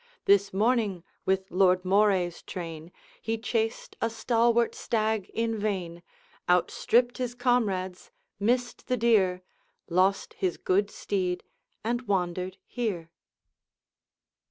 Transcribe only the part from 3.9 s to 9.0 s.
a stalwart stag in vain, Outstripped his comrades, missed the